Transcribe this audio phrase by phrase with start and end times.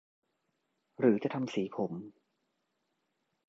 [0.99, 1.91] หรือจะทำสีผม